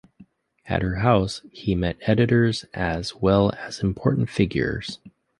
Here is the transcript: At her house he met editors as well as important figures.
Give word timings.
At 0.65 0.81
her 0.81 0.95
house 0.95 1.43
he 1.51 1.75
met 1.75 1.99
editors 2.07 2.65
as 2.73 3.17
well 3.17 3.51
as 3.59 3.81
important 3.83 4.31
figures. 4.31 4.97